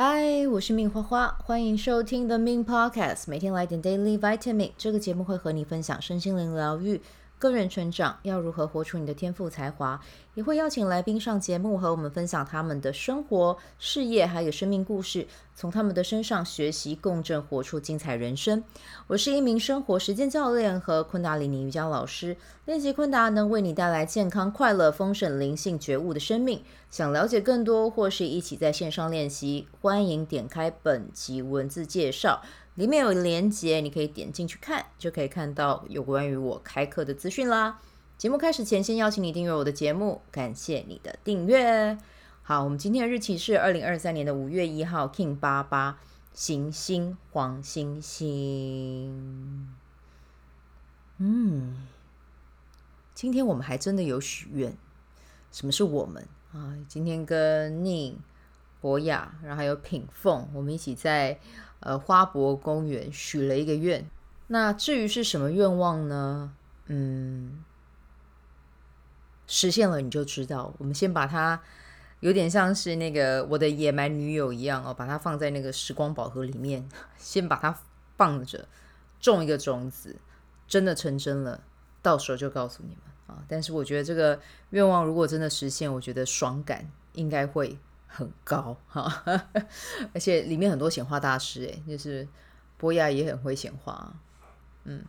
[0.00, 4.70] 嗨，我是命花花，欢迎收听 The Min Podcast，每天来点 Daily Vitamin。
[4.78, 7.00] 这个节目会和你分享身心灵疗愈。
[7.38, 10.00] 个人成长要如何活出你的天赋才华，
[10.34, 18.64] 也会邀请来宾上节目和我们分享他们的生活、事业还有生命故事，从他们的身上学习共振，活出精彩人生。
[19.06, 26.62] 我是一名生活实践教练和昆达里尼瑜伽老师，练习昆达能为你带来健康、快乐、丰盛、灵性觉悟的生命。
[26.90, 32.42] 想了解更多或是一起在线上练习，欢迎点开本集文字介绍。
[32.78, 37.80] 里面有连接，你可以点进去看，就可以看到有关于我开课的资讯啦。
[38.16, 41.98] 节目开始前，先邀请你订阅我的节目，感谢你的订阅。
[42.42, 45.98] 好，我们今天的日期是二零二三年的五月一号，King 八八
[46.32, 49.74] 行星黄星星。
[51.16, 51.84] 嗯，
[53.12, 54.76] 今天我们还真的有许愿。
[55.50, 56.78] 什么是我们啊？
[56.86, 58.16] 今天跟宁、
[58.80, 61.38] 博雅，然后还有品凤，我们一起在。
[61.80, 64.04] 呃，花博公园许了一个愿，
[64.48, 66.52] 那至于是什么愿望呢？
[66.86, 67.62] 嗯，
[69.46, 70.74] 实现了你就知道。
[70.78, 71.62] 我们先把它
[72.18, 76.84] 有点像是那个我的野蛮女友一样哦，把它放在那个时光宝盒里面，
[77.16, 77.78] 先把它
[78.16, 78.66] 放着，
[79.20, 80.16] 种一个种子，
[80.66, 81.62] 真的成真了，
[82.02, 83.44] 到时候就告诉你们啊。
[83.46, 84.40] 但是我觉得这个
[84.70, 87.78] 愿望如果真的实现，我觉得爽感应该会。
[88.08, 89.22] 很高 哈，
[90.12, 92.26] 而且里面很多显化大师诶，就是
[92.76, 94.12] 波亚也很会显化，
[94.84, 95.04] 嗯，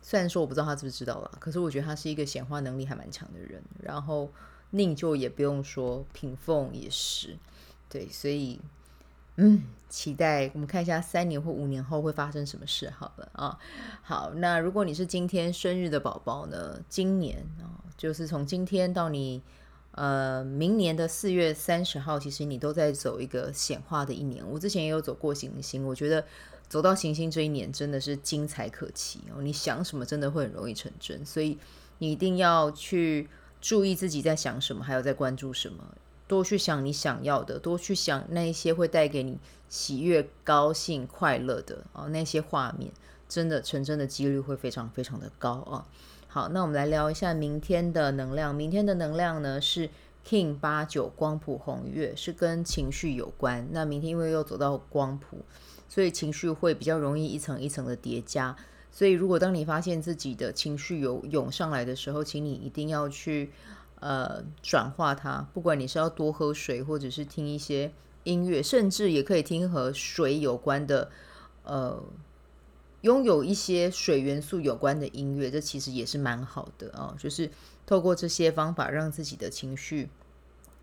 [0.00, 3.62] 虽然说我不知道他知不知道啦，可是我觉得他是一个显化能力还蛮强的人。
[3.82, 4.30] 然后
[4.70, 7.36] 宁就也不用说，品凤也是，
[7.88, 8.60] 对，所以
[9.36, 13.58] 嗯，期待我们看一下三年或五年后会发生什么事好了啊。
[14.02, 19.42] 好，那如果你是今天生日的宝宝呢，今年啊，就是从今天到你。
[19.92, 24.42] 呃，明年的四月三十号，其实你都在走一个显化的一年。
[24.50, 26.24] 我之前也有走过行星，我觉得
[26.66, 29.42] 走到行星这一年真的是精彩可期哦。
[29.42, 31.58] 你想什么，真的会很容易成真，所以
[31.98, 33.28] 你一定要去
[33.60, 35.84] 注意自己在想什么，还有在关注什么，
[36.26, 39.38] 多去想你想要的，多去想那一些会带给你
[39.68, 42.90] 喜悦、高兴、快乐的哦，那些画面，
[43.28, 45.86] 真的成真的几率会非常非常的高啊。
[46.34, 48.54] 好，那我们来聊一下明天的能量。
[48.54, 49.90] 明天的能量呢是
[50.26, 53.68] King 八九光谱红月，是跟情绪有关。
[53.70, 55.44] 那明天因为又走到光谱，
[55.90, 58.56] 所以情绪会比较容易一层一层的叠加。
[58.90, 63.50] 所以如果当你发现自己的情绪有涌上来的时候，请你一定要去
[64.00, 65.46] 呃转化它。
[65.52, 67.92] 不管你是要多喝水，或者是听一些
[68.24, 71.10] 音乐，甚至也可以听和水有关的
[71.64, 72.02] 呃。
[73.02, 77.14] 拥有一些水元素有关的音乐，这其实也是蛮好的啊。
[77.18, 77.50] 就是
[77.84, 80.08] 透过这些方法，让自己的情绪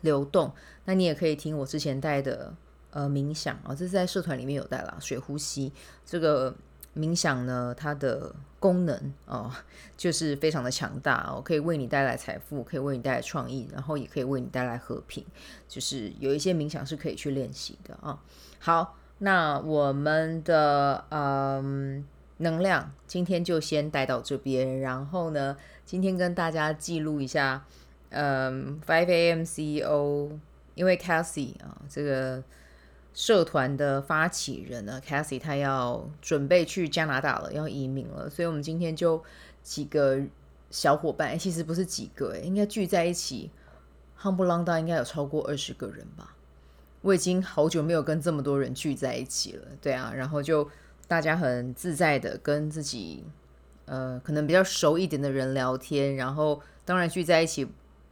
[0.00, 0.52] 流动。
[0.84, 2.54] 那你也可以听我之前带的
[2.90, 4.96] 呃冥想啊，这是在社团里面有带啦。
[5.00, 5.72] 水呼吸
[6.04, 6.54] 这个
[6.96, 9.52] 冥想呢，它的功能哦，
[9.96, 15.24] 就是非常的强大哦，可以为你带来财富，可以为你带来创意，然后也可以为你带来和平。
[15.68, 18.20] 就是有一些冥想是可以去练习的啊。
[18.58, 18.96] 好。
[19.22, 22.02] 那我们的嗯
[22.38, 25.54] 能量今天就先带到这边，然后呢，
[25.84, 27.66] 今天跟大家记录一下，
[28.08, 30.30] 嗯，Five AM CEO，
[30.74, 32.42] 因为 Cassie 啊这个
[33.12, 39.22] 社团的发起人呢，Cassie 他要准备去加拿大了，要移民了，所以我们今天就
[39.62, 40.18] 几个
[40.70, 43.50] 小伙伴，其实不是几个，应该聚在一起，
[44.18, 46.34] 夯不啷当应该有超过二十个人吧。
[47.02, 50.68] 我已经好久没有跟这么多人聚在一起了，对啊，然后就
[51.08, 53.24] 大家很自在的跟自己，
[53.86, 57.66] 呃，可能比较熟一点的人聊天，然后当然聚在一起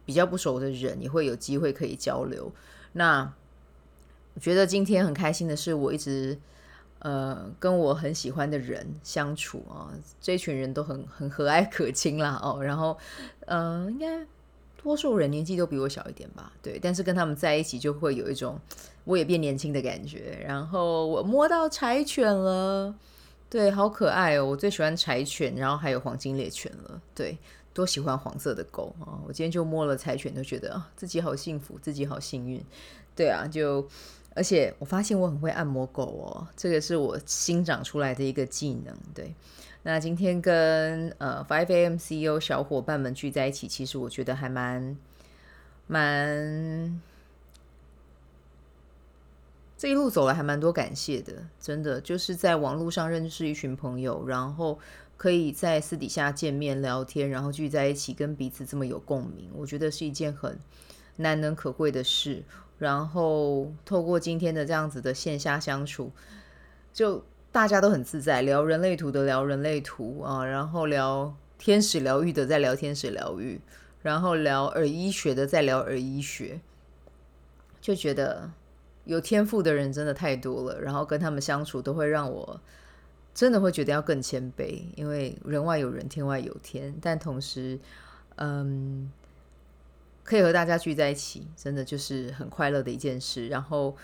[0.07, 2.51] 比较不熟的人也会有机会可以交流。
[2.93, 3.31] 那
[4.35, 6.39] 我觉得今天很开心的是，我一直
[7.01, 12.97] 呃跟我很喜欢的人相处啊，这群人都很很和蔼可亲啦哦，然后、
[13.45, 14.27] 呃，应该。
[14.81, 18.59] 多数人年纪都比我小一点吧，对，但是跟他们在一起就会有一种
[19.05, 20.39] 我也变年轻的感觉。
[20.47, 22.95] 然后我摸到柴犬了，
[23.51, 24.47] 对，好可爱哦！
[24.47, 27.37] 我最喜欢柴犬，然后还有黄金猎犬了，对，
[27.75, 29.19] 多喜欢黄色的狗啊！
[29.27, 32.65] 我今天就摸了柴犬，都觉得啊，自己好幸福，自己好幸运，
[33.17, 33.87] 对啊，就
[34.39, 39.35] 而且我发现我很会按摩狗哦，这个是我新长出来的一个技能，对。
[39.83, 44.97] 那今天跟呃 Five AM CEO 小伙伴们聚在一起，其实我觉得还蛮
[45.89, 47.01] 蛮
[49.77, 54.79] 这一路走来还蛮多感谢的，真的就是在网络上认识一群朋友，然后
[55.17, 60.57] 可以在私底下见面聊天，然后聚在一起跟彼此这么有共鸣，我觉得是一件很
[61.17, 62.45] 难能可贵的事。
[62.79, 66.13] 然后透过今天的这样子的线下相处，
[66.93, 73.61] 就大家都很自在，聊人类图的聊人类图啊，然后聊天使疗愈的在聊天使疗愈，
[74.03, 76.61] 然后聊耳医学的在聊耳医学，
[77.81, 78.51] 就觉得
[79.05, 82.61] 有天赋的人真的太多了，然后跟他们相处都会让我
[83.35, 87.77] 真的会觉得要更谦卑，因为人外有人，天外有天，但同时，
[88.37, 89.11] 嗯。
[90.29, 93.49] 可以和大家聚在一起，真的就是很快乐的一件事。
[93.49, 93.97] 然后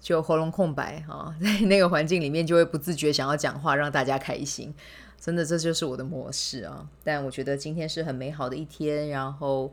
[0.00, 4.74] 就喉咙空白啊， 在那个环境里面就会不自觉想要讲话，让大家开心。
[5.20, 6.90] 真的，这就是我的模式啊。
[7.04, 9.72] 但我觉得今天是很美好的一天，然后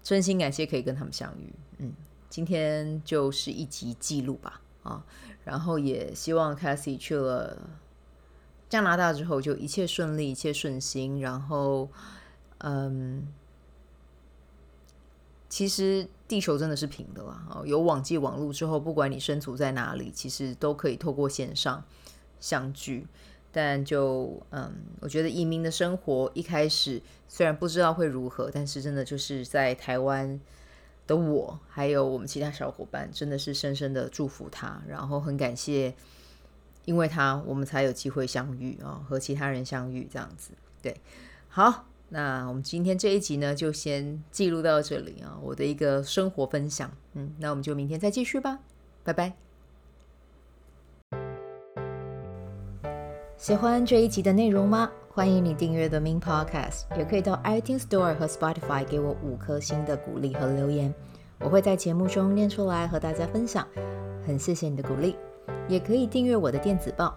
[0.00, 1.52] 真心感谢可以跟他们相遇。
[1.78, 1.92] 嗯，
[2.30, 5.04] 今天就是一集记录吧啊。
[5.42, 7.58] 然后也希望 Cassie 去了
[8.68, 11.20] 加拿大之后就一切顺利，一切顺心。
[11.20, 11.88] 然后，
[12.58, 13.26] 嗯。
[15.52, 21.84] 其实地球真的是平的啦，有网际网路之后，不管你身处在哪里，其实都可以透过线上
[22.40, 23.06] 相聚。
[23.52, 30.40] 但就嗯，我觉得移民的生活一开始虽然不知道会如何，但是真的就是在台湾
[31.06, 35.94] 的我，还有我们其他小伙伴，真的是深深的祝福他，然后很感谢，
[36.86, 40.52] 因为他我们才有机会相遇啊，和其他人相遇这样子。
[40.80, 40.98] 对，
[41.50, 41.84] 好。
[42.14, 46.90] 那我们今天这一集呢，就先记录到这里啊，我的一个生活分享。
[47.14, 48.58] 嗯，那我们就明天再继续吧，
[49.02, 49.32] 拜拜。
[53.38, 54.90] 喜欢这一集的内容吗？
[55.08, 60.92] 欢迎你订阅 The Min Podcast，也可以到 iTunes Store 和 Spotify 给我五颗星的鼓励和留言，
[61.40, 63.66] 我会在节目中念出来和大家分享。
[64.26, 65.16] 很谢谢你的鼓励，
[65.66, 67.16] 也可以订阅我的电子报。